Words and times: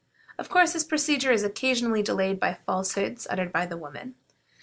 Of 0.39 0.49
course 0.49 0.73
this 0.73 0.83
procedure 0.83 1.31
is 1.31 1.43
occasionally 1.43 2.01
delayed 2.01 2.39
by 2.39 2.55
falsehoods 2.65 3.27
uttered 3.29 3.51
by 3.51 3.67
the 3.67 3.77
women. 3.77 4.15